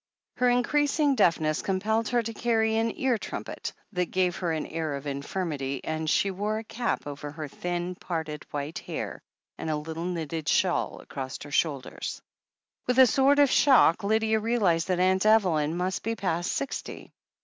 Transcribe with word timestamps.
Her 0.37 0.49
increasing 0.49 1.13
deafness 1.13 1.61
compelled 1.61 2.07
her 2.07 2.23
to 2.23 2.33
carry 2.33 2.75
an 2.77 2.91
ear 2.97 3.19
trumpet, 3.19 3.71
that 3.91 4.09
gave 4.09 4.37
her 4.37 4.51
an 4.51 4.65
air 4.65 4.95
of 4.95 5.05
infirmity, 5.05 5.79
and 5.83 6.09
she 6.09 6.31
wore 6.31 6.57
a 6.57 6.63
cap 6.63 7.05
over 7.05 7.29
her 7.29 7.47
thin, 7.47 7.93
parted, 7.93 8.43
white 8.49 8.79
hair, 8.79 9.21
and 9.59 9.69
a 9.69 9.75
little 9.75 10.05
knitted 10.05 10.49
shawl 10.49 10.99
across 11.01 11.37
her 11.43 11.51
shoulders. 11.51 12.19
THE 12.87 12.93
HEEL 12.95 12.95
OF 12.95 12.97
ACHILLES 12.97 12.97
429 12.97 12.97
With 12.97 12.97
a 12.97 13.13
sort 13.13 13.39
of 13.39 13.51
shock, 13.51 14.03
Lydia 14.03 14.39
realized 14.39 14.87
that 14.87 14.99
Aunt 14.99 15.23
Evelyn 15.23 15.77
must 15.77 16.01
be 16.01 16.15
past 16.15 16.51
sixty. 16.51 17.13